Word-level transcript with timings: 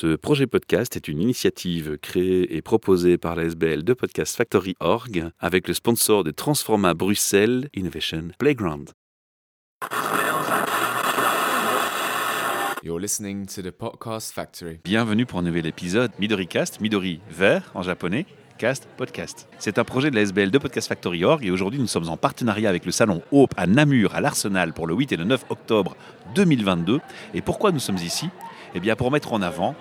Ce 0.00 0.14
projet 0.14 0.46
podcast 0.46 0.94
est 0.94 1.08
une 1.08 1.20
initiative 1.20 1.98
créée 1.98 2.54
et 2.54 2.62
proposée 2.62 3.18
par 3.18 3.34
la 3.34 3.42
SBL 3.46 3.82
de 3.82 3.94
Podcast 3.94 4.36
Factory 4.36 4.76
Org 4.78 5.28
avec 5.40 5.66
le 5.66 5.74
sponsor 5.74 6.22
de 6.22 6.30
Transforma 6.30 6.94
Bruxelles 6.94 7.68
Innovation 7.74 8.28
Playground. 8.38 8.90
You're 12.84 13.00
listening 13.00 13.46
to 13.46 13.60
the 13.60 13.72
Podcast 13.72 14.32
Factory. 14.32 14.78
Bienvenue 14.84 15.26
pour 15.26 15.40
un 15.40 15.42
nouvel 15.42 15.66
épisode 15.66 16.12
Midori 16.20 16.46
Cast, 16.46 16.80
Midori 16.80 17.20
vert 17.28 17.68
en 17.74 17.82
japonais, 17.82 18.24
Cast 18.56 18.88
podcast. 18.96 19.48
C'est 19.58 19.78
un 19.78 19.84
projet 19.84 20.10
de 20.10 20.14
la 20.14 20.22
SBL 20.22 20.52
de 20.52 20.58
Podcast 20.58 20.86
Factory 20.86 21.24
Org 21.24 21.44
et 21.44 21.50
aujourd'hui 21.50 21.80
nous 21.80 21.88
sommes 21.88 22.08
en 22.08 22.16
partenariat 22.16 22.68
avec 22.68 22.86
le 22.86 22.92
salon 22.92 23.20
Hope 23.32 23.52
à 23.56 23.66
Namur 23.66 24.14
à 24.14 24.20
l'Arsenal 24.20 24.74
pour 24.74 24.86
le 24.86 24.94
8 24.94 25.10
et 25.10 25.16
le 25.16 25.24
9 25.24 25.46
octobre 25.50 25.96
2022. 26.36 27.00
Et 27.34 27.40
pourquoi 27.40 27.72
nous 27.72 27.80
sommes 27.80 27.96
ici? 27.96 28.28
Eh 28.74 28.80
bien 28.80 28.96
pour 28.96 29.10
mettre 29.10 29.32
en 29.32 29.42
avant 29.42 29.74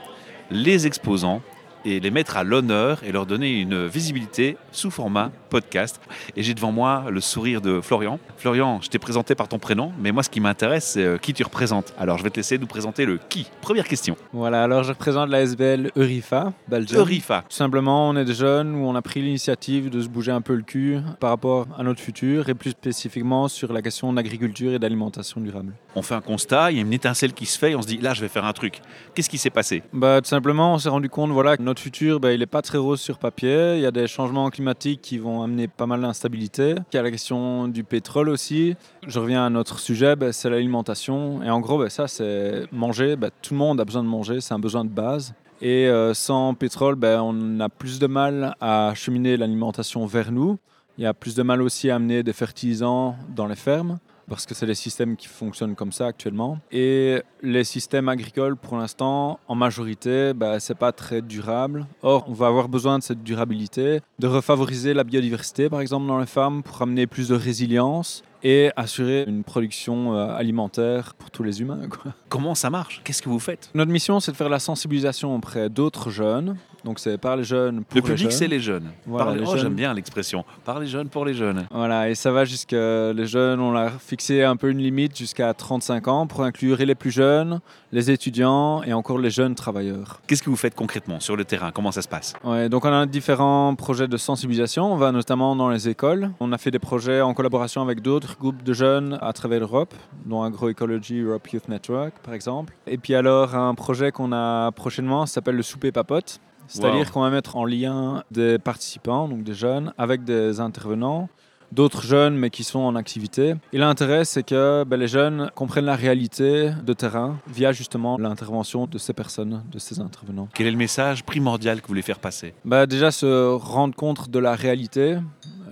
les 0.50 0.88
exposants 0.88 1.42
et 1.86 2.00
les 2.00 2.11
mettre 2.11 2.38
à 2.38 2.43
l'honneur 2.43 3.04
et 3.04 3.11
leur 3.11 3.25
donner 3.25 3.60
une 3.60 3.86
visibilité 3.88 4.57
sous 4.71 4.92
format 4.92 5.32
podcast. 5.50 6.00
Et 6.36 6.43
j'ai 6.43 6.54
devant 6.54 6.71
moi 6.71 7.06
le 7.10 7.21
sourire 7.21 7.61
de 7.61 7.82
Florian. 7.82 8.19
Florian, 8.38 8.79
je 8.82 8.89
t'ai 8.89 9.00
présenté 9.00 9.36
par 9.36 9.47
ton 9.47 9.60
prénom, 9.60 9.92
mais 10.00 10.11
moi 10.11 10.24
ce 10.24 10.29
qui 10.29 10.39
m'intéresse, 10.39 10.86
c'est 10.86 11.04
euh, 11.04 11.18
qui 11.18 11.33
tu 11.33 11.43
représentes. 11.43 11.93
Alors 11.97 12.18
je 12.18 12.24
vais 12.24 12.29
te 12.29 12.38
laisser 12.38 12.57
nous 12.57 12.68
présenter 12.68 13.05
le 13.05 13.19
qui. 13.29 13.47
Première 13.61 13.88
question. 13.88 14.18
Voilà, 14.33 14.64
alors 14.64 14.83
je 14.83 14.89
représente 14.89 15.29
la 15.29 15.42
SBL 15.42 15.92
Eurifa, 15.96 16.54
Belgium. 16.68 17.02
Eurifa. 17.02 17.43
Tout 17.50 17.55
simplement, 17.55 18.10
on 18.10 18.16
est 18.18 18.25
des 18.25 18.33
jeunes 18.33 18.75
où 18.75 18.86
on 18.86 18.96
a 18.96 19.02
pris 19.02 19.21
l'initiative 19.21 19.89
de 19.89 20.02
se 20.02 20.07
bouger 20.07 20.32
un 20.32 20.41
peu 20.41 20.55
le 20.55 20.64
cul 20.64 21.00
par 21.19 21.30
rapport 21.30 21.68
à 21.78 21.83
notre 21.83 22.02
futur 22.02 22.50
et 22.50 22.54
plus 22.54 22.71
spécifiquement 22.71 23.47
sur 23.47 23.74
la 23.74 23.82
question 23.82 24.11
d'agriculture 24.14 24.74
et 24.74 24.80
d'alimentation 24.80 25.41
durable. 25.41 25.74
On 25.96 26.02
fait 26.02 26.16
un 26.16 26.21
constat, 26.21 26.71
il 26.71 26.78
y 26.78 26.80
a 26.80 26.83
une 26.83 26.94
étincelle 26.94 27.33
qui 27.33 27.46
se 27.46 27.57
fait 27.57 27.71
et 27.71 27.75
on 27.75 27.82
se 27.82 27.88
dit 27.88 27.97
là 27.97 28.14
je 28.14 28.21
vais 28.21 28.28
faire 28.28 28.46
un 28.46 28.54
truc. 28.54 28.82
Qu'est-ce 29.14 29.30
qui 29.30 29.38
s'est 29.38 29.50
passé? 29.50 29.83
Bah, 29.94 30.21
tout 30.21 30.30
simplement, 30.30 30.74
on 30.74 30.78
s'est 30.78 30.89
rendu 30.89 31.10
compte 31.10 31.32
voilà, 31.32 31.57
que 31.57 31.64
notre 31.68 31.82
futur, 31.82 32.22
bah, 32.22 32.31
il 32.31 32.39
n'est 32.39 32.45
pas 32.45 32.62
très 32.62 32.78
rose 32.78 33.02
sur 33.02 33.20
papier. 33.20 33.75
Il 33.75 33.81
y 33.81 33.86
a 33.86 33.92
des 33.92 34.08
changements 34.08 34.50
climatiques 34.50 35.02
qui 35.02 35.17
vont 35.17 35.44
amener 35.44 35.67
pas 35.67 35.86
mal 35.86 36.02
d'instabilité. 36.02 36.75
Il 36.94 36.95
y 36.95 37.00
a 37.00 37.02
la 37.02 37.11
question 37.11 37.67
du 37.67 37.83
pétrole 37.83 38.30
aussi. 38.30 38.75
Je 39.05 39.19
reviens 39.19 39.45
à 39.45 39.50
notre 39.50 39.80
sujet, 39.80 40.16
bah, 40.16 40.31
c'est 40.31 40.50
l'alimentation. 40.50 41.44
Et 41.44 41.50
en 41.50 41.59
gros, 41.59 41.78
bah, 41.78 41.89
ça, 41.89 42.08
c'est 42.08 42.64
manger. 42.72 43.17
Bah, 43.17 43.30
tout 43.41 43.53
le 43.53 43.58
monde 43.58 43.81
a 43.81 43.86
besoin 43.86 44.02
de 44.02 44.08
manger, 44.08 44.39
c'est 44.39 44.53
un 44.53 44.59
besoin 44.59 44.86
de 44.86 44.89
base. 44.89 45.33
Et 45.61 45.89
euh, 45.89 46.14
sans 46.14 46.53
pétrole, 46.53 46.95
bah, 46.95 47.22
on 47.22 47.59
a 47.59 47.67
plus 47.67 48.00
de 48.00 48.08
mal 48.08 48.56
à 48.61 48.94
cheminer 48.95 49.36
l'alimentation 49.36 50.06
vers 50.06 50.31
nous. 50.31 50.58
Il 50.97 51.03
y 51.03 51.08
a 51.08 51.13
plus 51.13 51.36
de 51.36 51.44
mal 51.44 51.61
aussi 51.61 51.89
à 51.89 51.95
amener 51.95 52.23
des 52.23 52.34
fertilisants 52.34 53.17
dans 53.36 53.45
les 53.45 53.58
fermes 53.58 54.00
parce 54.30 54.45
que 54.45 54.53
c'est 54.53 54.66
les 54.66 54.75
systèmes 54.75 55.16
qui 55.16 55.28
fonctionnent 55.28 55.75
comme 55.75 55.92
ça 55.92 56.08
actuellement. 56.08 56.59
Et 56.72 57.22
les 57.42 57.64
systèmes 57.64 58.09
agricoles, 58.09 58.56
pour 58.56 58.78
l'instant, 58.78 59.39
en 59.47 59.56
majorité, 59.56 60.34
bah, 60.34 60.59
c'est 60.59 60.78
pas 60.78 60.92
très 60.92 61.22
durable. 61.22 61.86
Or, 62.02 62.25
on 62.28 62.34
va 62.34 62.47
avoir 62.47 62.69
besoin 62.69 63.00
de 63.00 63.03
cette 63.03 63.23
durabilité, 63.23 64.02
de 64.19 64.28
refavoriser 64.28 64.94
la 64.94 65.03
biodiversité, 65.03 65.69
par 65.69 65.81
exemple, 65.81 66.08
dans 66.08 66.19
les 66.19 66.25
fermes, 66.25 66.64
pour 66.64 66.81
amener 66.81 67.08
plus 67.08 67.30
de 67.30 67.36
résilience 67.36 68.23
et 68.44 68.72
assurer 68.75 69.25
une 69.28 69.44
production 69.44 70.16
euh, 70.16 70.28
alimentaire 70.36 71.16
pour 71.16 71.31
tous 71.31 71.44
les 71.44 71.62
humains. 71.62 71.88
Quoi. 71.89 72.14
Comment 72.30 72.56
ça 72.56 72.69
marche? 72.69 73.02
Qu'est-ce 73.03 73.22
que 73.22 73.30
vous 73.30 73.39
faites? 73.39 73.72
Notre 73.73 73.91
mission, 73.91 74.19
c'est 74.19 74.31
de 74.31 74.38
faire 74.38 74.50
la 74.50 74.59
sensibilisation 74.59 75.36
auprès 75.36 75.69
d'autres 75.69 76.12
jeunes. 76.12 76.56
Donc, 76.88 76.99
c'est 76.99 77.17
par 77.17 77.35
les 77.35 77.43
jeunes 77.43 77.83
pour 77.83 77.95
Le 77.95 77.99
les 77.99 78.02
public, 78.02 78.17
jeunes. 78.17 78.31
c'est 78.31 78.47
les 78.47 78.61
jeunes. 78.61 78.91
Voilà, 79.05 79.33
les- 79.33 79.39
les 79.41 79.45
oh, 79.45 79.52
jeunes. 79.52 79.59
j'aime 79.63 79.73
bien 79.75 79.93
l'expression. 79.93 80.45
Par 80.63 80.80
les 80.80 80.88
jeunes 80.88 81.09
pour 81.09 81.25
les 81.25 81.33
jeunes. 81.33 81.67
Voilà, 81.69 82.09
et 82.09 82.16
ça 82.16 82.31
va 82.31 82.45
jusqu'à 82.45 83.11
les 83.11 83.25
jeunes, 83.27 83.59
on 83.59 83.75
a 83.75 83.89
fixé 83.89 84.41
un 84.44 84.55
peu 84.55 84.69
une 84.69 84.77
limite 84.77 85.17
jusqu'à 85.17 85.53
35 85.53 86.07
ans 86.07 86.27
pour 86.27 86.44
inclure 86.44 86.79
et 86.79 86.85
les 86.85 86.95
plus 86.95 87.11
jeunes, 87.11 87.59
les 87.91 88.09
étudiants 88.09 88.83
et 88.83 88.94
encore 88.94 89.19
les 89.19 89.29
jeunes 89.29 89.53
travailleurs. 89.53 90.21
Qu'est-ce 90.27 90.41
que 90.41 90.49
vous 90.49 90.55
faites 90.55 90.75
concrètement 90.75 91.19
sur 91.19 91.35
le 91.35 91.44
terrain? 91.44 91.71
Comment 91.73 91.91
ça 91.91 92.02
se 92.02 92.07
passe? 92.07 92.33
Ouais, 92.45 92.69
donc 92.69 92.85
on 92.85 92.94
a 92.94 93.05
différents 93.05 93.75
projets 93.75 94.07
de 94.07 94.16
sensibilisation, 94.16 94.89
on 94.94 94.95
va 94.95 95.11
notamment 95.11 95.57
dans 95.57 95.69
les 95.69 95.89
écoles. 95.89 96.31
On 96.39 96.53
a 96.53 96.57
fait 96.57 96.72
des 96.72 96.79
projets 96.79 97.19
en 97.19 97.33
collaboration 97.33 97.81
avec 97.81 97.99
d'autres 98.01 98.38
groupes 98.38 98.63
de 98.63 98.72
jeunes 98.72 99.17
à 99.22 99.33
travers 99.33 99.59
l'Europe, 99.59 99.94
dont 100.25 100.41
Agroecology 100.41 101.19
Europe 101.19 101.50
Youth 101.50 101.67
Network 101.67 102.13
par 102.23 102.33
exemple. 102.33 102.73
Et 102.88 102.97
puis 102.97 103.13
alors 103.13 103.56
un 103.56 103.75
projet 103.75 104.13
qu'on 104.13 104.31
a 104.31 104.72
prochainement 104.72 105.25
s'appelle 105.25 105.56
le 105.57 105.63
souper 105.63 105.91
papote. 105.91 106.39
C'est-à-dire 106.67 107.07
Wow. 107.07 107.11
qu'on 107.13 107.22
va 107.22 107.29
mettre 107.29 107.55
en 107.55 107.66
lien 107.66 108.23
des 108.31 108.59
participants, 108.59 109.28
donc 109.28 109.44
des 109.44 109.53
jeunes, 109.53 109.94
avec 109.97 110.23
des 110.23 110.59
intervenants 110.59 111.29
d'autres 111.72 112.01
jeunes 112.03 112.38
mais 112.38 112.50
qui 112.50 112.63
sont 112.63 112.79
en 112.79 112.95
activité. 112.95 113.55
Et 113.73 113.78
l'intérêt, 113.78 114.23
c'est 114.25 114.44
que 114.44 114.85
ben, 114.85 114.97
les 114.97 115.09
jeunes 115.09 115.51
comprennent 115.53 115.85
la 115.85 115.97
réalité 115.97 116.72
de 116.85 116.94
terrain 116.94 117.38
via 117.47 117.73
justement 117.73 118.17
l'intervention 118.17 118.85
de 118.88 118.97
ces 118.97 119.11
personnes, 119.13 119.63
de 119.69 119.79
ces 119.79 120.00
intervenants. 120.00 120.47
Quel 120.53 120.67
est 120.67 120.72
le 120.72 120.77
message 120.77 121.25
primordial 121.25 121.77
que 121.81 121.88
vous 121.88 121.89
voulez 121.89 122.01
faire 122.01 122.19
passer? 122.19 122.53
Bah, 122.63 122.85
déjà, 122.85 123.11
se 123.11 123.53
rendre 123.53 123.95
compte 123.95 124.29
de 124.29 124.39
la 124.39 124.56
réalité, 124.56 125.17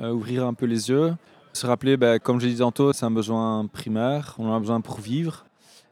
euh, 0.02 0.12
ouvrir 0.12 0.46
un 0.46 0.54
peu 0.54 0.66
les 0.66 0.90
yeux, 0.90 1.14
se 1.54 1.66
rappeler, 1.66 1.96
bah, 1.96 2.20
comme 2.20 2.42
je 2.42 2.48
l'ai 2.48 2.52
dit 2.54 2.60
tantôt, 2.60 2.92
c'est 2.92 3.06
un 3.06 3.12
besoin 3.12 3.66
primaire, 3.66 4.36
on 4.38 4.50
en 4.50 4.56
a 4.56 4.60
besoin 4.60 4.82
pour 4.82 5.00
vivre. 5.00 5.46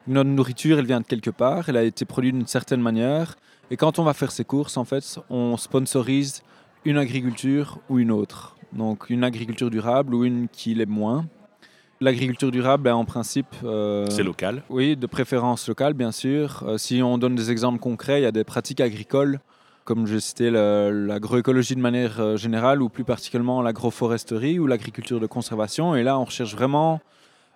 Notre 0.07 0.29
nourriture, 0.29 0.79
elle 0.79 0.85
vient 0.85 0.99
de 0.99 1.05
quelque 1.05 1.29
part, 1.29 1.69
elle 1.69 1.77
a 1.77 1.83
été 1.83 2.03
produite 2.03 2.35
d'une 2.35 2.45
certaine 2.47 2.81
manière. 2.81 3.35
Et 3.71 3.77
quand 3.77 3.99
on 3.99 4.03
va 4.03 4.13
faire 4.13 4.31
ses 4.31 4.43
courses, 4.43 4.77
en 4.77 4.85
fait, 4.85 5.19
on 5.29 5.57
sponsorise 5.57 6.43
une 6.85 6.97
agriculture 6.97 7.79
ou 7.89 7.99
une 7.99 8.11
autre. 8.11 8.55
Donc 8.73 9.09
une 9.09 9.23
agriculture 9.23 9.69
durable 9.69 10.13
ou 10.15 10.25
une 10.25 10.47
qui 10.49 10.73
l'est 10.73 10.85
moins. 10.85 11.25
L'agriculture 12.01 12.51
durable, 12.51 12.83
ben, 12.83 12.95
en 12.95 13.05
principe... 13.05 13.47
euh, 13.63 14.05
C'est 14.09 14.23
local. 14.23 14.63
oui, 14.69 14.97
de 14.97 15.07
préférence 15.07 15.67
locale, 15.69 15.93
bien 15.93 16.11
sûr. 16.11 16.63
Euh, 16.67 16.77
si 16.77 17.01
on 17.01 17.17
donne 17.17 17.35
des 17.35 17.49
exemples 17.51 17.79
concrets, 17.79 18.19
il 18.19 18.23
y 18.23 18.27
a 18.27 18.31
des 18.31 18.43
pratiques 18.43 18.81
agricoles, 18.81 19.39
comme 19.85 20.05
j'ai 20.07 20.19
cité 20.19 20.49
la- 20.49 20.91
l'agroécologie 20.91 21.75
de 21.75 21.79
manière 21.81 22.19
euh, 22.19 22.35
générale, 22.35 22.81
ou 22.81 22.89
plus 22.89 23.05
particulièrement 23.05 23.61
l'agroforesterie 23.61 24.59
ou 24.59 24.67
l'agriculture 24.67 25.19
de 25.21 25.27
conservation. 25.27 25.95
Et 25.95 26.03
là, 26.03 26.19
on 26.19 26.25
recherche 26.25 26.53
vraiment 26.53 26.99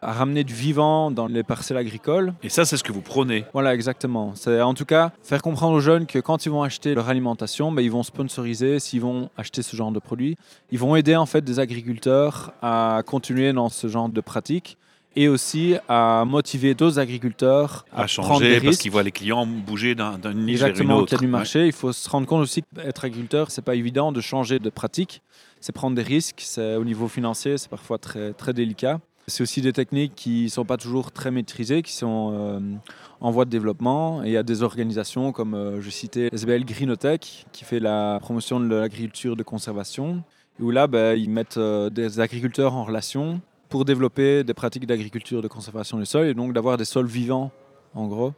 à 0.07 0.13
ramener 0.13 0.43
du 0.45 0.53
vivant 0.53 1.11
dans 1.11 1.27
les 1.27 1.43
parcelles 1.43 1.75
agricoles. 1.77 2.33
Et 2.41 2.47
ça, 2.49 2.63
c'est 2.63 2.77
ce 2.77 2.83
que 2.83 2.93
vous 2.93 3.01
prônez. 3.01 3.43
Voilà, 3.51 3.73
exactement. 3.75 4.31
C'est 4.35 4.61
en 4.61 4.73
tout 4.73 4.85
cas 4.85 5.11
faire 5.21 5.41
comprendre 5.41 5.73
aux 5.75 5.81
jeunes 5.81 6.05
que 6.05 6.19
quand 6.19 6.45
ils 6.45 6.49
vont 6.49 6.63
acheter 6.63 6.95
leur 6.95 7.09
alimentation, 7.09 7.71
ben, 7.73 7.81
ils 7.81 7.91
vont 7.91 8.03
sponsoriser, 8.03 8.79
s'ils 8.79 9.01
vont 9.01 9.29
acheter 9.37 9.61
ce 9.61 9.75
genre 9.75 9.91
de 9.91 9.99
produits, 9.99 10.37
ils 10.71 10.79
vont 10.79 10.95
aider 10.95 11.15
en 11.17 11.25
fait 11.25 11.41
des 11.41 11.59
agriculteurs 11.59 12.53
à 12.61 13.01
continuer 13.05 13.51
dans 13.51 13.67
ce 13.67 13.87
genre 13.87 14.07
de 14.07 14.21
pratiques 14.21 14.77
et 15.17 15.27
aussi 15.27 15.75
à 15.89 16.23
motiver 16.25 16.73
d'autres 16.75 16.99
agriculteurs 16.99 17.85
À, 17.91 18.03
à, 18.03 18.05
prendre 18.05 18.09
changer 18.39 18.59
des 18.59 18.65
parce 18.65 18.77
qu'ils 18.77 18.91
voient 18.91 19.03
les 19.03 19.11
clients 19.11 19.45
bouger 19.45 19.93
d'un- 19.95 20.11
niche 20.11 20.21
vers 20.23 20.35
une 20.35 20.49
Exactement, 20.49 21.03
qu'il 21.03 21.13
y 21.13 21.15
a 21.15 21.19
du 21.19 21.25
Ouais. 21.25 21.31
marché. 21.31 21.65
Il 21.65 21.73
faut 21.73 21.91
se 21.91 22.07
rendre 22.09 22.27
compte 22.27 22.41
aussi 22.43 22.63
qu'être 22.75 23.03
agriculteur, 23.03 23.51
c'est 23.51 23.61
pas 23.63 23.75
évident 23.75 24.11
de 24.11 24.21
changer 24.21 24.59
de 24.59 24.69
pratique. 24.69 25.21
C'est 25.59 25.73
prendre 25.73 25.95
des 25.95 26.03
risques. 26.03 26.41
C'est 26.45 26.75
au 26.75 26.83
niveau 26.85 27.07
financier, 27.07 27.57
c'est 27.57 27.69
parfois 27.69 27.97
très 27.97 28.31
très 28.33 28.53
délicat. 28.53 28.99
C'est 29.29 29.43
aussi 29.43 29.59
des 29.59 29.73
techniques 29.73 30.15
qui 30.15 30.49
sont 30.49 30.63
pas 30.63 30.77
toujours 30.77 31.11
très 31.11 31.31
maîtrisées, 31.31 31.81
qui 31.81 31.91
sont 31.91 32.31
euh, 32.33 32.59
en 33.19 33.29
voie 33.29 33.43
de 33.43 33.49
développement. 33.49 34.23
Et 34.23 34.27
il 34.27 34.31
y 34.31 34.37
a 34.37 34.43
des 34.43 34.63
organisations 34.63 35.33
comme 35.33 35.53
euh, 35.53 35.81
je 35.81 35.89
citais 35.89 36.29
SBL 36.31 36.63
Greenotech 36.63 37.45
qui 37.51 37.65
fait 37.65 37.81
la 37.81 38.19
promotion 38.21 38.61
de 38.61 38.73
l'agriculture 38.73 39.35
de 39.35 39.43
conservation. 39.43 40.23
Où 40.61 40.71
là, 40.71 40.87
ben, 40.87 41.19
ils 41.19 41.29
mettent 41.29 41.57
euh, 41.57 41.89
des 41.89 42.21
agriculteurs 42.21 42.73
en 42.73 42.85
relation 42.85 43.41
pour 43.67 43.83
développer 43.83 44.45
des 44.45 44.53
pratiques 44.53 44.85
d'agriculture 44.85 45.41
de 45.41 45.49
conservation 45.49 45.99
des 45.99 46.05
sols 46.05 46.27
et 46.27 46.33
donc 46.33 46.53
d'avoir 46.53 46.77
des 46.77 46.85
sols 46.85 47.07
vivants, 47.07 47.51
en 47.95 48.07
gros 48.07 48.33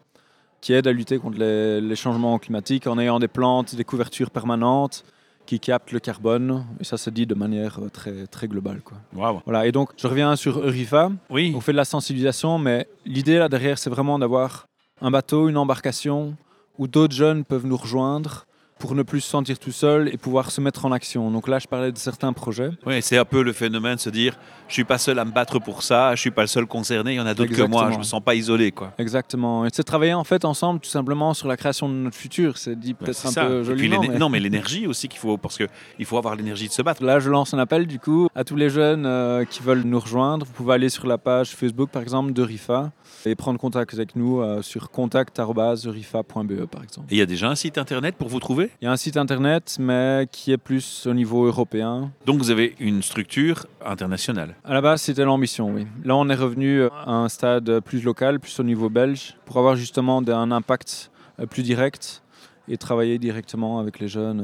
qui 0.62 0.74
aide 0.74 0.88
à 0.88 0.92
lutter 0.92 1.20
contre 1.20 1.40
les, 1.40 1.80
les 1.80 1.96
changements 1.96 2.38
climatiques 2.38 2.86
en 2.86 3.00
ayant 3.00 3.20
des 3.20 3.30
plantes, 3.30 3.76
des 3.76 3.86
couvertures 3.86 4.30
permanentes 4.30 5.06
qui 5.50 5.60
captent 5.60 5.92
le 5.92 6.00
carbone. 6.00 6.64
Et 6.80 6.84
ça 6.84 6.98
se 6.98 7.10
dit 7.10 7.26
de 7.26 7.34
manière 7.34 7.80
euh, 7.80 7.90
très, 7.90 8.28
très 8.28 8.48
globale. 8.48 8.82
Quoi. 8.84 9.00
Voilà, 9.46 9.66
et 9.66 9.72
donc 9.72 9.90
je 9.98 10.06
reviens 10.06 10.36
sur 10.36 10.60
Eurifa. 10.60 11.12
Oui. 11.32 11.54
On 11.56 11.60
fait 11.60 11.72
de 11.72 11.78
la 11.78 11.86
sensibilisation, 11.86 12.60
mais 12.60 12.88
l'idée 13.04 13.40
là 13.40 13.50
derrière, 13.50 13.80
c'est 13.80 13.90
vraiment 13.90 14.20
d'avoir 14.20 14.68
un 15.02 15.10
bateau, 15.10 15.50
une 15.50 15.58
embarcation 15.58 16.36
où 16.78 16.88
d'autres 16.88 17.16
jeunes 17.16 17.44
peuvent 17.44 17.66
nous 17.66 17.78
rejoindre 17.78 18.46
pour 18.80 18.96
ne 18.96 19.04
plus 19.04 19.22
se 19.22 19.30
sentir 19.30 19.60
tout 19.60 19.72
seul 19.72 20.10
et 20.12 20.18
pouvoir 20.18 20.50
se 20.52 20.62
mettre 20.62 20.86
en 20.86 20.92
action. 20.92 21.30
Donc 21.30 21.48
là, 21.48 21.60
je 21.60 21.68
parlais 21.68 21.92
de 21.92 21.98
certains 21.98 22.34
projets. 22.34 22.72
Oui, 22.86 23.02
c'est 23.02 23.18
un 23.18 23.26
peu 23.26 23.44
le 23.44 23.54
phénomène 23.54 23.96
de 23.96 24.00
se 24.00 24.10
dire 24.10 24.36
je 24.68 24.74
suis 24.74 24.84
pas 24.84 24.98
seul 24.98 25.20
à 25.20 25.26
me 25.26 25.32
battre 25.32 25.60
pour 25.60 25.84
ça, 25.84 26.16
je 26.16 26.22
suis 26.22 26.32
pas 26.32 26.42
le 26.42 26.48
seul 26.48 26.66
concerné, 26.66 27.14
il 27.14 27.16
y 27.18 27.20
en 27.20 27.26
a 27.26 27.34
d'autres 27.34 27.52
que 27.56 27.62
moi, 27.64 27.90
je 27.92 27.98
me 27.98 28.04
sens 28.04 28.24
pas 28.24 28.36
isolé 28.36 28.72
quoi. 28.72 28.94
Exactement. 28.98 29.66
Et 29.66 29.70
c'est 29.74 29.84
travailler 29.84 30.14
en 30.14 30.24
fait 30.24 30.46
ensemble 30.46 30.80
tout 30.80 30.90
simplement 30.90 31.34
sur 31.34 31.48
la 31.48 31.58
création 31.58 31.90
de 31.90 31.94
notre 31.96 32.16
futur. 32.16 32.58
C'est 32.58 32.80
dit 32.80 32.94
peut-être 32.94 33.26
un 33.26 33.32
ça. 33.32 33.46
peu 33.46 33.64
joliment. 33.64 34.02
mais- 34.02 34.18
Non, 34.18 34.30
mais 34.30 34.40
l'énergie 34.40 34.88
aussi 34.88 35.08
qu'il 35.08 35.20
faut, 35.20 35.38
parce 35.38 35.58
que 35.58 35.68
il 35.98 36.06
faut 36.06 36.18
avoir 36.18 36.36
l'énergie 36.36 36.68
de 36.68 36.74
se 36.74 36.82
battre. 36.82 37.04
Là, 37.04 37.20
je 37.20 37.30
lance 37.30 37.54
un 37.54 37.60
appel 37.60 37.86
du 37.88 38.00
coup 38.00 38.28
à 38.36 38.44
tous 38.44 38.56
les 38.56 38.70
jeunes 38.70 39.06
euh, 39.06 39.44
qui 39.44 39.62
veulent 39.62 39.84
nous 39.84 40.00
rejoindre. 40.00 40.46
Vous 40.46 40.54
pouvez 40.54 40.76
aller 40.76 40.90
sur 40.90 41.06
la 41.08 41.18
page 41.18 41.50
Facebook 41.56 41.90
par 41.90 42.02
exemple 42.02 42.32
de 42.34 42.42
RIFA 42.42 42.92
et 43.26 43.36
prendre 43.36 43.60
contact 43.60 43.94
avec 43.94 44.16
nous 44.16 44.40
euh, 44.42 44.62
sur 44.62 44.90
contact.rifa.be 44.92 46.66
par 46.66 46.84
exemple. 46.84 47.08
Et 47.12 47.16
il 47.16 47.18
y 47.18 47.22
a 47.22 47.26
déjà 47.26 47.50
un 47.50 47.56
site 47.56 47.78
internet 47.78 48.16
pour 48.16 48.30
vous 48.30 48.40
trouver? 48.40 48.69
Il 48.82 48.86
y 48.86 48.88
a 48.88 48.92
un 48.92 48.98
site 48.98 49.18
internet 49.18 49.78
mais 49.80 50.28
qui 50.32 50.52
est 50.52 50.58
plus 50.58 51.06
au 51.08 51.14
niveau 51.14 51.46
européen. 51.46 52.12
Donc 52.26 52.40
vous 52.40 52.52
avez 52.52 52.76
une 52.80 53.02
structure 53.02 53.66
internationale. 53.86 54.56
À 54.64 54.74
la 54.74 54.82
base, 54.82 55.02
c'était 55.02 55.24
l'ambition, 55.24 55.72
oui. 55.74 55.88
Là, 56.04 56.16
on 56.16 56.30
est 56.30 56.36
revenu 56.36 56.84
à 56.84 57.12
un 57.12 57.30
stade 57.30 57.80
plus 57.82 58.04
local, 58.04 58.40
plus 58.40 58.60
au 58.60 58.64
niveau 58.64 58.90
belge, 58.90 59.36
pour 59.46 59.58
avoir 59.58 59.76
justement 59.76 60.20
un 60.28 60.52
impact 60.52 61.12
euh, 61.40 61.46
plus 61.46 61.64
direct 61.64 62.22
et 62.70 62.78
travailler 62.78 63.18
directement 63.18 63.80
avec 63.80 64.00
les 64.00 64.08
jeunes. 64.08 64.42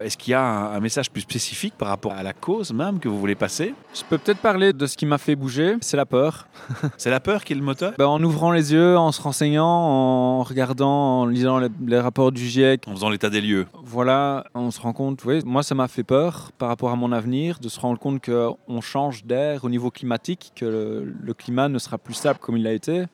euh. 0.00 0.04
Est-ce 0.04 0.16
qu'il 0.16 0.30
y 0.30 0.34
a 0.34 0.42
un, 0.42 0.72
un 0.72 0.80
message 0.80 1.10
plus 1.10 1.20
spécifique 1.20 1.74
par 1.76 1.88
rapport 1.88 2.12
à 2.12 2.22
la 2.22 2.32
cause 2.32 2.72
même 2.72 2.98
que 2.98 3.08
vous 3.08 3.18
voulez 3.18 3.34
passer? 3.34 3.74
Je 3.94 4.02
peux 4.08 4.16
peut-être 4.18 4.38
parler 4.40 4.72
de 4.72 4.86
ce 4.86 4.96
qui 4.96 5.04
m'a 5.06 5.18
fait 5.18 5.36
bouger, 5.36 5.76
c'est 5.80 5.96
la 5.96 6.06
peur. 6.06 6.48
C'est 6.96 7.10
la 7.10 7.20
peur 7.20 7.44
qui 7.44 7.52
est 7.52 7.56
le 7.56 7.62
moteur? 7.62 7.92
Ben, 7.98 8.06
en 8.06 8.22
ouvrant 8.22 8.50
les 8.52 8.72
yeux, 8.72 8.96
en 8.96 9.12
se 9.12 9.20
renseignant, 9.22 9.66
en 9.66 10.42
regardant, 10.42 11.20
en 11.20 11.26
lisant 11.26 11.58
les, 11.58 11.68
les 11.86 12.00
rapports 12.00 12.32
du 12.32 12.46
GIEC, 12.46 12.88
En 12.88 12.92
faisant 12.92 13.10
l'état 13.10 13.30
des 13.30 13.40
lieux. 13.40 13.66
voilà, 13.84 14.44
on 14.54 14.70
se 14.70 14.80
rend 14.80 14.92
compte, 14.92 15.24
oui, 15.24 15.40
moi 15.44 15.62
ça 15.62 15.74
m'a 15.74 15.88
fait 15.88 16.04
peur 16.04 16.50
par 16.58 16.68
rapport 16.68 16.90
à 16.90 16.96
mon 16.96 17.12
avenir, 17.12 17.58
de 17.60 17.68
se 17.68 17.78
rendre 17.80 17.98
compte 17.98 18.24
qu'on 18.24 18.80
change 18.80 19.24
d'air 19.24 19.64
au 19.64 19.68
niveau 19.70 19.90
climatique, 19.90 20.52
que 20.56 20.64
le, 20.64 21.04
le 21.22 21.34
climat 21.34 21.68
ne 21.68 21.78
sera 21.78 21.98
plus 21.98 22.14
stable 22.14 22.38
comme 22.38 22.56
il 22.56 22.66
a 22.66 22.72
été. 22.72 23.04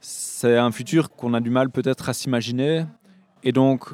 C'est 0.00 0.56
un 0.56 0.72
futur 0.72 1.10
qu'on 1.10 1.34
a 1.34 1.40
du 1.40 1.50
mal 1.50 1.70
peut-être 1.70 2.08
à 2.08 2.12
s'imaginer. 2.12 2.84
Et 3.44 3.52
donc, 3.52 3.86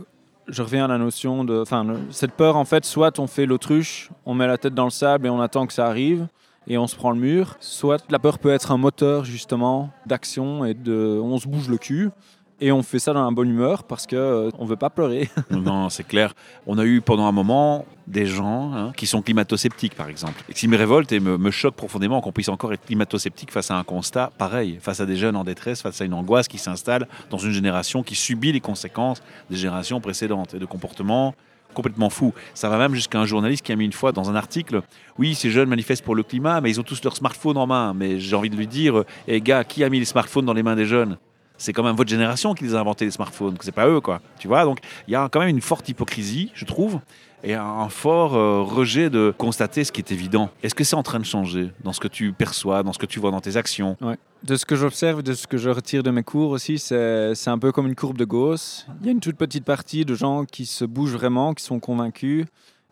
je 0.48 0.62
reviens 0.62 0.84
à 0.84 0.88
la 0.88 0.98
notion 0.98 1.44
de... 1.44 1.60
Enfin, 1.60 1.86
cette 2.10 2.32
peur, 2.32 2.56
en 2.56 2.64
fait, 2.64 2.84
soit 2.84 3.18
on 3.18 3.26
fait 3.26 3.46
l'autruche, 3.46 4.10
on 4.26 4.34
met 4.34 4.46
la 4.46 4.58
tête 4.58 4.74
dans 4.74 4.84
le 4.84 4.90
sable 4.90 5.26
et 5.26 5.30
on 5.30 5.40
attend 5.40 5.66
que 5.66 5.72
ça 5.72 5.86
arrive, 5.86 6.26
et 6.66 6.76
on 6.78 6.86
se 6.86 6.96
prend 6.96 7.10
le 7.12 7.18
mur, 7.18 7.56
soit 7.60 8.04
la 8.10 8.18
peur 8.18 8.38
peut 8.38 8.50
être 8.50 8.72
un 8.72 8.76
moteur, 8.76 9.24
justement, 9.24 9.90
d'action, 10.06 10.64
et 10.64 10.74
de... 10.74 11.18
on 11.22 11.38
se 11.38 11.48
bouge 11.48 11.68
le 11.68 11.78
cul. 11.78 12.10
Et 12.60 12.72
on 12.72 12.82
fait 12.82 12.98
ça 12.98 13.12
dans 13.12 13.24
la 13.24 13.30
bonne 13.30 13.50
humeur 13.50 13.84
parce 13.84 14.06
que 14.06 14.16
euh, 14.16 14.50
on 14.58 14.64
veut 14.64 14.76
pas 14.76 14.90
pleurer. 14.90 15.30
non, 15.50 15.88
c'est 15.90 16.06
clair. 16.06 16.34
On 16.66 16.76
a 16.78 16.84
eu 16.84 17.00
pendant 17.00 17.26
un 17.26 17.32
moment 17.32 17.86
des 18.08 18.26
gens 18.26 18.72
hein, 18.74 18.92
qui 18.96 19.06
sont 19.06 19.22
climato-sceptiques, 19.22 19.94
par 19.94 20.08
exemple. 20.08 20.42
Et 20.48 20.54
qui 20.54 20.66
me 20.66 20.76
révolte 20.76 21.12
et 21.12 21.20
me, 21.20 21.38
me 21.38 21.50
choque 21.52 21.76
profondément 21.76 22.20
qu'on 22.20 22.32
puisse 22.32 22.48
encore 22.48 22.72
être 22.72 22.84
climato-sceptique 22.84 23.52
face 23.52 23.70
à 23.70 23.76
un 23.76 23.84
constat 23.84 24.32
pareil, 24.38 24.78
face 24.80 24.98
à 24.98 25.06
des 25.06 25.16
jeunes 25.16 25.36
en 25.36 25.44
détresse, 25.44 25.82
face 25.82 26.00
à 26.00 26.04
une 26.04 26.14
angoisse 26.14 26.48
qui 26.48 26.58
s'installe 26.58 27.06
dans 27.30 27.38
une 27.38 27.52
génération 27.52 28.02
qui 28.02 28.16
subit 28.16 28.50
les 28.50 28.60
conséquences 28.60 29.22
des 29.50 29.56
générations 29.56 30.00
précédentes 30.00 30.54
et 30.54 30.58
de 30.58 30.66
comportements 30.66 31.34
complètement 31.74 32.10
fous. 32.10 32.34
Ça 32.54 32.68
va 32.68 32.78
même 32.78 32.94
jusqu'à 32.94 33.20
un 33.20 33.26
journaliste 33.26 33.64
qui 33.64 33.70
a 33.70 33.76
mis 33.76 33.84
une 33.84 33.92
fois 33.92 34.10
dans 34.10 34.30
un 34.30 34.34
article 34.34 34.82
Oui, 35.16 35.36
ces 35.36 35.50
jeunes 35.50 35.68
manifestent 35.68 36.04
pour 36.04 36.16
le 36.16 36.24
climat, 36.24 36.60
mais 36.60 36.70
ils 36.70 36.80
ont 36.80 36.82
tous 36.82 37.04
leur 37.04 37.14
smartphone 37.14 37.56
en 37.56 37.68
main. 37.68 37.94
Mais 37.94 38.18
j'ai 38.18 38.34
envie 38.34 38.50
de 38.50 38.56
lui 38.56 38.66
dire 38.66 39.04
Eh 39.28 39.40
gars, 39.40 39.62
qui 39.62 39.84
a 39.84 39.88
mis 39.88 40.00
les 40.00 40.04
smartphones 40.04 40.46
dans 40.46 40.54
les 40.54 40.64
mains 40.64 40.74
des 40.74 40.86
jeunes? 40.86 41.18
C'est 41.58 41.72
quand 41.72 41.82
même 41.82 41.96
votre 41.96 42.08
génération 42.08 42.54
qui 42.54 42.64
les 42.64 42.74
a 42.74 42.80
inventés 42.80 43.04
les 43.04 43.10
smartphones, 43.10 43.56
c'est 43.60 43.72
pas 43.72 43.88
eux 43.88 44.00
quoi. 44.00 44.20
Tu 44.38 44.48
vois, 44.48 44.64
donc 44.64 44.78
il 45.06 45.12
y 45.12 45.16
a 45.16 45.28
quand 45.28 45.40
même 45.40 45.48
une 45.48 45.60
forte 45.60 45.88
hypocrisie, 45.88 46.50
je 46.54 46.64
trouve, 46.64 47.00
et 47.44 47.54
un 47.54 47.88
fort 47.88 48.34
euh, 48.34 48.62
rejet 48.62 49.10
de 49.10 49.34
constater 49.36 49.84
ce 49.84 49.92
qui 49.92 50.00
est 50.00 50.12
évident. 50.12 50.50
Est-ce 50.62 50.74
que 50.74 50.84
c'est 50.84 50.96
en 50.96 51.02
train 51.02 51.20
de 51.20 51.24
changer 51.24 51.70
dans 51.84 51.92
ce 51.92 52.00
que 52.00 52.08
tu 52.08 52.32
perçois, 52.32 52.82
dans 52.82 52.92
ce 52.92 52.98
que 52.98 53.06
tu 53.06 53.20
vois 53.20 53.30
dans 53.30 53.40
tes 53.40 53.56
actions? 53.56 53.96
De 54.44 54.56
ce 54.56 54.64
que 54.64 54.76
j'observe, 54.76 55.22
de 55.22 55.34
ce 55.34 55.46
que 55.46 55.58
je 55.58 55.68
retire 55.68 56.02
de 56.02 56.10
mes 56.10 56.22
cours 56.22 56.50
aussi, 56.50 56.78
c'est 56.78 57.34
c'est 57.34 57.50
un 57.50 57.58
peu 57.58 57.72
comme 57.72 57.86
une 57.86 57.96
courbe 57.96 58.16
de 58.16 58.24
Gauss. 58.24 58.86
Il 59.00 59.06
y 59.06 59.08
a 59.08 59.12
une 59.12 59.20
toute 59.20 59.36
petite 59.36 59.64
partie 59.64 60.04
de 60.04 60.14
gens 60.14 60.44
qui 60.44 60.64
se 60.64 60.84
bougent 60.84 61.14
vraiment, 61.14 61.54
qui 61.54 61.64
sont 61.64 61.80
convaincus 61.80 62.46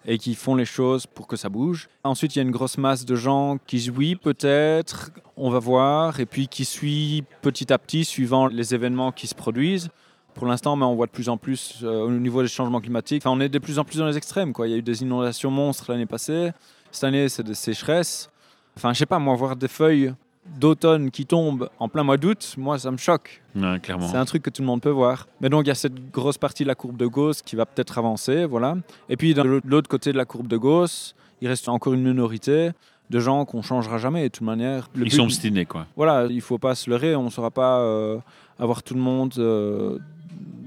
et 0.06 0.19
qui 0.19 0.35
font 0.35 0.55
les 0.55 0.64
choses 0.64 1.06
pour 1.06 1.26
que 1.26 1.37
ça 1.37 1.49
bouge. 1.49 1.88
Ensuite, 2.05 2.35
il 2.35 2.38
y 2.38 2.41
a 2.41 2.43
une 2.43 2.53
grosse 2.53 2.79
masse 2.79 3.05
de 3.05 3.17
gens 3.17 3.58
qui 3.67 3.91
oui, 3.91 4.14
peut-être, 4.14 5.11
on 5.37 5.50
va 5.50 5.58
voir, 5.58 6.20
et 6.20 6.26
puis 6.26 6.49
qui 6.49 6.64
suivent 6.64 7.25
petit 7.43 7.73
à 7.73 7.79
petit, 7.79 8.05
suivant 8.05 8.47
les 8.47 8.75
événements 8.75 9.12
qui 9.12 9.26
se 9.26 9.35
produisent. 9.35 9.91
Pour 10.35 10.47
l'instant, 10.47 10.76
mais 10.76 10.85
on 10.85 10.94
voit 10.94 11.06
de 11.06 11.12
plus 11.12 11.29
en 11.29 11.38
plus 11.38 11.81
euh, 11.82 12.03
au 12.03 12.11
niveau 12.11 12.43
des 12.43 12.49
changements 12.49 12.81
climatiques. 12.81 13.23
Enfin, 13.23 13.35
on 13.37 13.41
est 13.41 13.49
de 13.49 13.58
plus 13.58 13.79
en 13.79 13.85
plus 13.85 13.99
dans 13.99 14.06
les 14.06 14.19
extrêmes. 14.19 14.53
Quoi. 14.53 14.69
Il 14.69 14.70
y 14.70 14.75
a 14.75 14.76
eu 14.76 14.82
des 14.82 15.03
inondations 15.03 15.50
monstres 15.50 15.91
l'année 15.91 16.06
passée. 16.06 16.50
Cette 16.91 17.05
année, 17.05 17.29
c'est 17.29 17.43
des 17.43 17.55
sécheresses. 17.55 18.29
Enfin, 18.76 18.93
je 18.93 18.99
sais 18.99 19.06
pas, 19.06 19.19
moi, 19.19 19.35
voir 19.35 19.56
des 19.56 19.69
feuilles 19.69 20.12
d'automne 20.58 21.10
qui 21.10 21.26
tombent 21.26 21.69
en 21.78 21.88
plein 21.88 22.02
mois 22.02 22.16
d'août, 22.16 22.54
moi, 22.58 22.78
ça 22.78 22.90
me 22.90 22.96
choque. 22.96 23.43
Ouais, 23.54 23.78
Clairement. 23.82 24.08
C'est 24.08 24.16
un 24.16 24.25
truc 24.25 24.43
que 24.43 24.50
tout 24.50 24.62
le 24.62 24.66
monde 24.66 24.81
peut 24.81 24.90
voir. 24.90 25.26
Mais 25.40 25.48
donc, 25.48 25.64
il 25.64 25.69
y 25.69 25.70
a 25.70 25.75
cette 25.75 26.10
grosse 26.10 26.38
partie 26.38 26.62
de 26.62 26.69
la 26.69 26.75
courbe 26.75 26.96
de 26.96 27.06
Gauss 27.06 27.43
qui 27.43 27.56
va 27.56 27.66
peut-être 27.66 27.98
avancer, 27.98 28.44
voilà. 28.46 28.76
Et 29.08 29.16
puis, 29.16 29.34
de 29.34 29.43
l'autre 29.64 29.88
côté 29.88 30.12
de 30.12 30.16
la 30.16 30.25
courbe 30.25 30.46
de 30.48 30.56
Gauss, 30.56 31.14
il 31.43 31.48
reste 31.48 31.69
encore 31.69 31.93
une 31.94 32.02
minorité 32.02 32.70
de 33.10 33.20
gens 33.20 33.44
qu'on 33.44 33.62
changera 33.62 33.98
jamais. 33.98 34.25
De 34.25 34.28
toute 34.28 34.46
manière, 34.46 34.88
le 34.94 35.02
Ils 35.02 35.10
but- 35.10 35.16
sont 35.16 35.25
obstinés 35.25 35.64
quoi. 35.66 35.87
voilà, 35.96 36.26
il 36.28 36.40
faut 36.40 36.58
pas 36.58 36.75
se 36.75 36.88
leurrer. 36.90 37.14
On 37.14 37.25
ne 37.25 37.31
saura 37.31 37.50
pas 37.50 37.78
euh, 37.81 38.19
avoir 38.58 38.82
tout 38.82 38.94
le 38.94 39.00
monde 39.00 39.32
euh, 39.38 39.99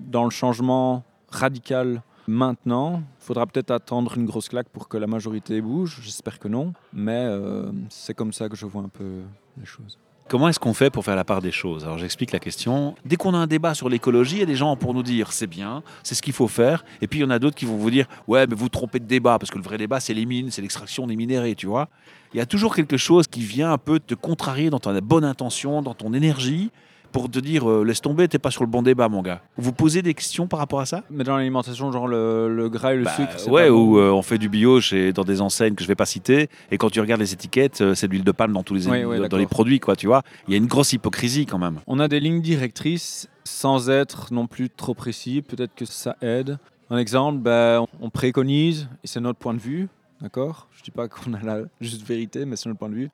dans 0.10 0.24
le 0.24 0.30
changement 0.30 1.04
radical 1.30 2.02
maintenant. 2.30 3.04
Il 3.20 3.26
faudra 3.26 3.46
peut-être 3.46 3.72
attendre 3.72 4.18
une 4.18 4.26
grosse 4.26 4.50
claque 4.50 4.70
pour 4.70 4.88
que 4.88 4.98
la 4.98 5.08
majorité 5.08 5.62
bouge. 5.62 6.00
J'espère 6.02 6.40
que 6.40 6.48
non. 6.48 6.74
Mais 6.94 7.26
euh, 7.26 7.72
c'est 7.90 8.14
comme 8.14 8.32
ça 8.32 8.48
que 8.48 8.56
je 8.56 8.66
vois 8.66 8.84
un 8.84 8.90
peu 8.90 9.22
les 9.58 9.66
choses. 9.66 9.98
Comment 10.30 10.48
est-ce 10.48 10.60
qu'on 10.60 10.76
fait 10.76 10.92
pour 10.92 11.04
faire 11.04 11.16
la 11.16 11.24
part 11.24 11.42
des 11.42 11.52
choses? 11.52 11.86
Alors 11.86 11.98
j'explique 11.98 12.32
la 12.32 12.38
question. 12.38 12.94
Dès 13.04 13.16
qu'on 13.16 13.34
a 13.34 13.38
un 13.38 13.48
débat 13.48 13.74
sur 13.74 13.90
l'écologie, 13.90 14.36
il 14.36 14.40
y 14.42 14.44
a 14.44 14.46
des 14.46 14.56
gens 14.56 14.76
pour 14.76 14.94
nous 14.94 15.02
dire 15.02 15.32
c'est 15.32 15.48
bien, 15.48 15.82
c'est 16.04 16.14
ce 16.14 16.22
qu'il 16.22 16.34
faut 16.34 16.48
faire. 16.48 16.86
Et 17.02 17.08
puis 17.08 17.20
il 17.20 17.22
y 17.24 17.26
en 17.26 17.32
a 17.32 17.40
d'autres 17.40 17.56
qui 17.56 17.66
vont 17.66 17.78
vous 17.78 17.90
dire 17.90 18.06
ouais 18.28 18.46
mais 18.46 18.54
vous 18.56 18.70
trompez 18.70 19.00
de 19.00 19.06
débat 19.06 19.40
parce 19.40 19.50
que 19.50 19.58
le 19.58 19.64
vrai 19.64 19.80
débat 19.80 20.00
c'est 20.00 20.14
les 20.14 20.28
mines, 20.28 20.52
c'est 20.52 20.62
l'extraction 20.62 21.08
des 21.08 21.16
minéraux, 21.16 21.56
tu 21.56 21.66
vois. 21.66 21.90
Il 22.36 22.38
y 22.38 22.42
a 22.42 22.46
toujours 22.46 22.76
quelque 22.76 22.96
chose 22.96 23.26
qui 23.26 23.40
vient 23.40 23.72
un 23.72 23.80
peu 23.80 24.00
te 24.00 24.14
contrarier 24.14 24.70
dans 24.70 24.78
ta 24.78 25.02
bonne 25.02 25.26
intention, 25.26 25.82
dans 25.82 25.96
ton 25.96 26.14
énergie, 26.14 26.70
pour 27.12 27.30
te 27.30 27.40
dire 27.40 27.70
euh, 27.70 27.84
laisse 27.84 28.02
tomber, 28.02 28.28
t'es 28.28 28.40
pas 28.40 28.52
sur 28.52 28.64
le 28.64 28.70
bon 28.70 28.82
débat 28.82 29.10
mon 29.10 29.22
gars. 29.22 29.42
Vous 29.58 29.74
posez 29.74 30.02
des 30.02 30.14
questions 30.14 30.48
par 30.48 30.60
rapport 30.60 30.80
à 30.80 30.86
ça? 30.86 31.04
Mais 31.10 31.24
dans 31.24 31.36
l'alimentation, 31.38 31.92
genre 31.92 32.08
le, 32.08 32.54
le 32.56 32.70
gras 32.70 32.94
et 32.94 32.98
le 32.98 33.04
Bah, 33.04 33.16
sucre, 33.16 33.48
ouais, 33.50 33.70
ou 33.70 33.94
bon. 33.94 33.98
euh, 34.00 34.12
on 34.12 34.22
fait 34.22 34.38
du 34.38 34.50
bio 34.50 34.80
chez, 34.82 35.12
dans 35.14 35.24
des 35.24 35.42
enseignes 35.42 35.76
que 35.76 35.84
je 35.84 35.88
vais 35.88 35.96
pas 35.96 36.06
citer, 36.06 36.50
et 36.72 36.78
quand 36.78 36.90
tu 36.90 37.00
regardes 37.00 37.22
les 37.22 37.34
étiquettes, 37.34 37.82
euh, 37.82 37.96
c'est 37.96 38.08
de 38.08 38.14
l'huile 38.14 38.24
de 38.24 38.32
palme 38.32 38.54
dans 38.54 38.64
tous 38.64 38.74
les 38.76 38.88
Ouais, 38.88 39.06
ouais, 39.06 39.28
dans 39.30 39.38
les 39.38 39.48
produits, 39.48 39.80
quoi, 39.80 39.96
tu 39.96 40.08
vois. 40.08 40.24
Il 40.48 40.52
y 40.52 40.54
a 40.56 40.58
une 40.58 40.68
grosse 40.68 40.94
hypocrisie 40.94 41.46
quand 41.46 41.60
même. 41.60 41.80
On 41.88 42.00
a 42.00 42.08
des 42.08 42.20
lignes 42.20 42.42
directrices 42.42 43.28
sans 43.44 43.90
être 43.90 44.32
non 44.34 44.48
plus 44.48 44.70
trop 44.70 44.94
précis. 44.94 45.42
Peut-être 45.42 45.74
que 45.76 45.86
ça 45.86 46.16
aide. 46.22 46.58
Un 46.92 46.98
exemple, 46.98 47.40
ben, 47.40 47.86
on 48.02 48.10
préconise, 48.10 48.90
et 49.04 49.08
c'est 49.08 49.20
notre 49.20 49.38
point 49.40 49.54
de 49.54 49.60
vue, 49.60 49.88
d'accord? 50.22 50.68
Je 50.76 50.82
dis 50.84 50.92
pas 50.92 51.08
qu'on 51.08 51.34
a 51.34 51.42
la 51.42 51.60
juste 51.82 52.06
vérité, 52.08 52.46
mais 52.46 52.56
c'est 52.56 52.68
notre 52.70 52.80
point 52.80 52.90
de 52.90 52.96
vue. 52.96 53.10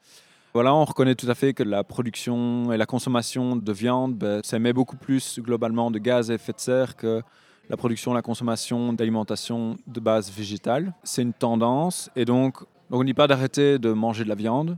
Voilà, 0.55 0.73
on 0.73 0.85
reconnaît 0.85 1.15
tout 1.15 1.29
à 1.29 1.35
fait 1.35 1.53
que 1.53 1.63
la 1.63 1.83
production 1.83 2.71
et 2.71 2.77
la 2.77 2.85
consommation 2.85 3.57
de 3.57 3.73
viande, 3.73 4.15
ben, 4.15 4.39
ça 4.41 4.55
émet 4.55 4.71
beaucoup 4.71 4.95
plus 4.95 5.41
globalement 5.41 5.91
de 5.91 5.99
gaz 5.99 6.31
à 6.31 6.35
effet 6.35 6.53
de 6.53 6.61
serre 6.61 6.95
que 6.95 7.21
la 7.69 7.75
production 7.75 8.13
et 8.13 8.15
la 8.15 8.21
consommation 8.21 8.93
d'alimentation 8.93 9.75
de 9.85 9.99
base 9.99 10.31
végétale. 10.31 10.93
C'est 11.03 11.23
une 11.23 11.33
tendance, 11.33 12.09
et 12.15 12.23
donc, 12.23 12.59
donc 12.59 12.67
on 12.91 12.99
ne 12.99 13.03
dit 13.03 13.13
pas 13.13 13.27
d'arrêter 13.27 13.79
de 13.79 13.91
manger 13.91 14.23
de 14.23 14.29
la 14.29 14.35
viande. 14.35 14.77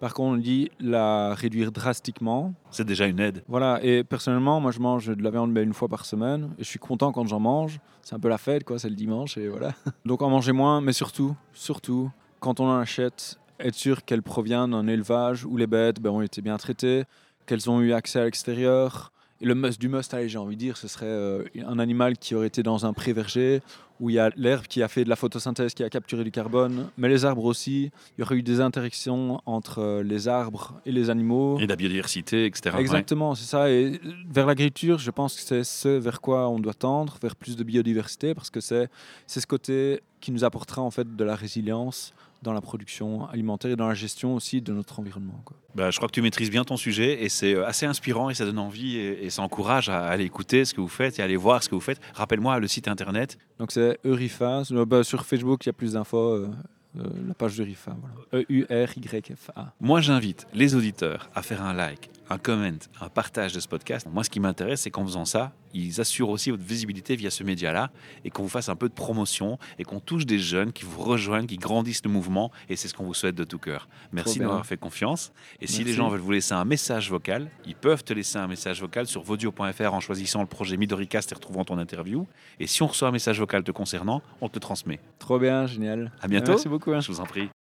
Par 0.00 0.14
contre, 0.14 0.34
on 0.34 0.36
dit 0.36 0.68
la 0.80 1.32
réduire 1.34 1.70
drastiquement 1.70 2.52
C'est 2.72 2.84
déjà 2.84 3.06
une 3.06 3.20
aide. 3.20 3.44
voilà, 3.46 3.78
et 3.84 4.02
personnellement, 4.02 4.58
moi 4.58 4.72
je 4.72 4.80
mange 4.80 5.06
de 5.06 5.22
la 5.22 5.30
viande 5.30 5.56
une 5.56 5.74
fois 5.74 5.86
par 5.86 6.06
semaine 6.06 6.50
et 6.58 6.64
je 6.64 6.68
suis 6.68 6.80
content 6.80 7.12
quand 7.12 7.24
j'en 7.28 7.38
mange. 7.38 7.78
C'est 8.02 8.16
un 8.16 8.18
peu 8.18 8.28
la 8.28 8.38
fête, 8.38 8.64
quoi, 8.64 8.80
c'est 8.80 8.88
le 8.90 8.96
dimanche 8.96 9.38
et 9.38 9.46
voilà. 9.46 9.74
Donc 10.04 10.22
en 10.22 10.28
manger 10.28 10.50
moins, 10.50 10.80
mais 10.80 10.92
surtout, 10.92 11.36
surtout, 11.52 12.10
quand 12.40 12.58
on 12.58 12.68
en 12.68 12.78
achète, 12.80 13.38
être 13.60 13.74
sûr 13.74 14.04
qu'elle 14.04 14.22
provient 14.22 14.68
d'un 14.68 14.86
élevage 14.86 15.44
où 15.44 15.56
les 15.56 15.66
bêtes 15.66 16.00
ben, 16.00 16.10
ont 16.10 16.22
été 16.22 16.42
bien 16.42 16.56
traitées, 16.56 17.04
qu'elles 17.46 17.70
ont 17.70 17.80
eu 17.80 17.92
accès 17.92 18.20
à 18.20 18.24
l'extérieur. 18.24 19.12
Et 19.40 19.46
le 19.46 19.54
must 19.54 19.80
du 19.80 19.88
must, 19.88 20.14
allez, 20.14 20.28
j'ai 20.28 20.38
envie 20.38 20.56
de 20.56 20.60
dire, 20.60 20.76
ce 20.76 20.88
serait 20.88 21.06
euh, 21.06 21.44
un 21.66 21.78
animal 21.78 22.16
qui 22.16 22.34
aurait 22.34 22.46
été 22.46 22.62
dans 22.62 22.86
un 22.86 22.92
pré 22.92 23.12
verger 23.12 23.62
où 24.00 24.10
il 24.10 24.14
y 24.14 24.18
a 24.18 24.30
l'herbe 24.36 24.66
qui 24.66 24.82
a 24.82 24.88
fait 24.88 25.04
de 25.04 25.08
la 25.08 25.16
photosynthèse, 25.16 25.74
qui 25.74 25.84
a 25.84 25.90
capturé 25.90 26.24
du 26.24 26.30
carbone, 26.30 26.88
mais 26.98 27.08
les 27.08 27.24
arbres 27.24 27.44
aussi. 27.44 27.90
Il 28.16 28.20
y 28.20 28.22
aurait 28.22 28.36
eu 28.36 28.42
des 28.42 28.60
interactions 28.60 29.40
entre 29.46 29.80
euh, 29.80 30.02
les 30.02 30.28
arbres 30.28 30.80
et 30.84 30.92
les 30.92 31.10
animaux. 31.10 31.58
Et 31.60 31.66
la 31.66 31.76
biodiversité, 31.76 32.46
etc. 32.46 32.76
Exactement, 32.78 33.34
c'est 33.34 33.46
ça. 33.46 33.70
Et 33.70 34.00
vers 34.28 34.46
l'agriculture, 34.46 34.98
je 34.98 35.10
pense 35.10 35.36
que 35.36 35.42
c'est 35.42 35.64
ce 35.64 35.88
vers 35.88 36.20
quoi 36.20 36.48
on 36.48 36.58
doit 36.58 36.74
tendre, 36.74 37.18
vers 37.22 37.36
plus 37.36 37.56
de 37.56 37.64
biodiversité, 37.64 38.34
parce 38.34 38.50
que 38.50 38.60
c'est 38.60 38.88
c'est 39.26 39.40
ce 39.40 39.46
côté 39.46 40.00
qui 40.20 40.32
nous 40.32 40.44
apportera 40.44 40.82
en 40.82 40.90
fait 40.90 41.14
de 41.14 41.24
la 41.24 41.36
résilience 41.36 42.12
dans 42.44 42.52
la 42.52 42.60
production 42.60 43.26
alimentaire 43.28 43.72
et 43.72 43.76
dans 43.76 43.88
la 43.88 43.94
gestion 43.94 44.36
aussi 44.36 44.60
de 44.62 44.72
notre 44.72 45.00
environnement. 45.00 45.40
quoi. 45.44 45.56
Bah, 45.74 45.90
je 45.90 45.96
crois 45.96 46.06
que 46.08 46.14
tu 46.14 46.22
maîtrises 46.22 46.50
bien 46.50 46.62
ton 46.62 46.76
sujet 46.76 47.24
et 47.24 47.28
c'est 47.28 47.54
euh, 47.54 47.66
assez 47.66 47.86
inspirant 47.86 48.30
et 48.30 48.34
ça 48.34 48.44
donne 48.44 48.60
envie 48.60 48.96
et, 48.96 49.24
et 49.24 49.30
ça 49.30 49.42
encourage 49.42 49.88
à 49.88 50.04
aller 50.06 50.24
écouter 50.24 50.64
ce 50.64 50.72
que 50.74 50.80
vous 50.80 50.86
faites 50.88 51.18
et 51.18 51.22
à 51.22 51.24
aller 51.24 51.34
voir 51.36 51.62
ce 51.64 51.68
que 51.68 51.74
vous 51.74 51.80
faites. 51.80 52.00
Rappelle-moi 52.14 52.60
le 52.60 52.68
site 52.68 52.86
internet. 52.86 53.36
Donc 53.58 53.72
c'est 53.72 53.98
Eurifa. 54.04 54.62
Euh, 54.70 54.84
bah, 54.84 55.02
sur 55.02 55.26
Facebook, 55.26 55.64
il 55.66 55.68
y 55.68 55.70
a 55.70 55.72
plus 55.72 55.94
d'infos. 55.94 56.18
euh, 56.34 56.50
euh, 56.96 57.02
la 57.26 57.34
page 57.34 57.56
d'Eurifa. 57.56 57.96
Voilà. 58.00 58.44
E 58.46 58.46
E-U-R-Y-F-A. 58.48 59.72
Moi, 59.80 60.00
j'invite 60.00 60.46
les 60.54 60.76
auditeurs 60.76 61.28
à 61.34 61.42
faire 61.42 61.60
un 61.62 61.72
like, 61.72 62.08
un 62.30 62.38
comment, 62.38 62.70
un 63.00 63.08
partage 63.08 63.52
de 63.52 63.60
ce 63.60 63.68
podcast. 63.68 64.06
Moi, 64.10 64.24
ce 64.24 64.30
qui 64.30 64.40
m'intéresse, 64.40 64.82
c'est 64.82 64.90
qu'en 64.90 65.04
faisant 65.04 65.24
ça, 65.24 65.52
ils 65.74 66.00
assurent 66.00 66.28
aussi 66.30 66.50
votre 66.50 66.62
visibilité 66.62 67.16
via 67.16 67.30
ce 67.30 67.42
média-là 67.42 67.90
et 68.24 68.30
qu'on 68.30 68.44
vous 68.44 68.48
fasse 68.48 68.68
un 68.68 68.76
peu 68.76 68.88
de 68.88 68.94
promotion 68.94 69.58
et 69.78 69.84
qu'on 69.84 69.98
touche 70.00 70.24
des 70.24 70.38
jeunes 70.38 70.72
qui 70.72 70.84
vous 70.84 71.02
rejoignent, 71.02 71.46
qui 71.46 71.56
grandissent 71.56 72.04
le 72.04 72.10
mouvement. 72.10 72.50
Et 72.68 72.76
c'est 72.76 72.88
ce 72.88 72.94
qu'on 72.94 73.04
vous 73.04 73.14
souhaite 73.14 73.34
de 73.34 73.44
tout 73.44 73.58
cœur. 73.58 73.88
Merci 74.12 74.38
d'avoir 74.38 74.64
fait 74.64 74.76
confiance. 74.76 75.32
Et 75.60 75.66
si 75.66 75.84
les 75.84 75.92
gens 75.92 76.08
veulent 76.08 76.20
vous 76.20 76.30
laisser 76.30 76.54
un 76.54 76.64
message 76.64 77.10
vocal, 77.10 77.50
ils 77.66 77.74
peuvent 77.74 78.04
te 78.04 78.12
laisser 78.12 78.38
un 78.38 78.46
message 78.46 78.80
vocal 78.80 79.06
sur 79.06 79.22
vodio.fr 79.22 79.92
en 79.94 80.00
choisissant 80.00 80.40
le 80.40 80.46
projet 80.46 80.76
Midoricast 80.76 81.32
et 81.32 81.34
retrouvant 81.34 81.64
ton 81.64 81.78
interview. 81.78 82.26
Et 82.60 82.66
si 82.66 82.82
on 82.82 82.86
reçoit 82.86 83.08
un 83.08 83.12
message 83.12 83.38
vocal 83.40 83.64
te 83.64 83.72
concernant, 83.72 84.22
on 84.40 84.48
te 84.48 84.54
le 84.56 84.60
transmet. 84.60 85.00
Trop 85.18 85.38
bien, 85.38 85.66
génial. 85.66 86.12
À 86.22 86.28
bientôt. 86.28 86.52
Merci 86.52 86.68
beaucoup. 86.68 86.92
hein. 86.92 87.00
Je 87.00 87.10
vous 87.10 87.20
en 87.20 87.26
prie. 87.26 87.53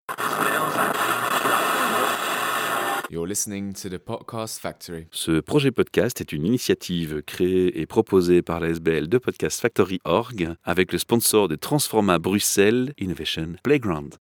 You're 3.11 3.27
listening 3.27 3.73
to 3.73 3.89
the 3.89 3.97
Podcast 3.97 4.57
Factory. 4.57 5.05
Ce 5.11 5.41
projet 5.41 5.71
podcast 5.71 6.21
est 6.21 6.31
une 6.31 6.45
initiative 6.45 7.21
créée 7.23 7.81
et 7.81 7.85
proposée 7.85 8.41
par 8.41 8.61
la 8.61 8.69
SBL 8.69 9.09
de 9.09 9.17
Podcast 9.17 9.59
Factory 9.59 9.99
Org 10.05 10.55
avec 10.63 10.93
le 10.93 10.97
sponsor 10.97 11.49
de 11.49 11.57
Transforma 11.57 12.19
Bruxelles 12.19 12.93
Innovation 12.97 13.55
Playground. 13.63 14.15